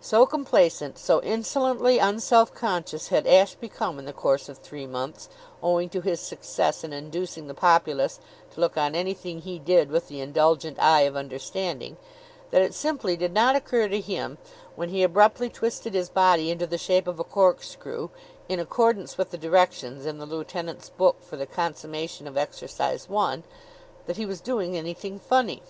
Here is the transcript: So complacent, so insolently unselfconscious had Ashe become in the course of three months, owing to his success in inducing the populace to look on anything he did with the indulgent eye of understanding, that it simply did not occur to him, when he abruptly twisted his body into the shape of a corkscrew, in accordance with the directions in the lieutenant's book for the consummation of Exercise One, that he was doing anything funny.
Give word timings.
So 0.00 0.24
complacent, 0.24 0.98
so 1.00 1.20
insolently 1.22 1.98
unselfconscious 1.98 3.08
had 3.08 3.26
Ashe 3.26 3.56
become 3.56 3.98
in 3.98 4.04
the 4.04 4.12
course 4.12 4.48
of 4.48 4.58
three 4.58 4.86
months, 4.86 5.28
owing 5.64 5.88
to 5.88 6.00
his 6.00 6.20
success 6.20 6.84
in 6.84 6.92
inducing 6.92 7.48
the 7.48 7.54
populace 7.54 8.20
to 8.52 8.60
look 8.60 8.76
on 8.76 8.94
anything 8.94 9.40
he 9.40 9.58
did 9.58 9.90
with 9.90 10.06
the 10.06 10.20
indulgent 10.20 10.78
eye 10.80 11.00
of 11.00 11.16
understanding, 11.16 11.96
that 12.52 12.62
it 12.62 12.72
simply 12.72 13.16
did 13.16 13.32
not 13.32 13.56
occur 13.56 13.88
to 13.88 14.00
him, 14.00 14.38
when 14.76 14.90
he 14.90 15.02
abruptly 15.02 15.48
twisted 15.50 15.92
his 15.92 16.08
body 16.08 16.52
into 16.52 16.68
the 16.68 16.78
shape 16.78 17.08
of 17.08 17.18
a 17.18 17.24
corkscrew, 17.24 18.10
in 18.48 18.60
accordance 18.60 19.18
with 19.18 19.32
the 19.32 19.36
directions 19.36 20.06
in 20.06 20.18
the 20.18 20.26
lieutenant's 20.26 20.88
book 20.90 21.16
for 21.20 21.36
the 21.36 21.46
consummation 21.46 22.28
of 22.28 22.36
Exercise 22.36 23.08
One, 23.08 23.42
that 24.06 24.18
he 24.18 24.24
was 24.24 24.40
doing 24.40 24.76
anything 24.76 25.18
funny. 25.18 25.62